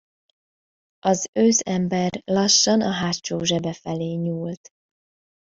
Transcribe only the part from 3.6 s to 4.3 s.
felé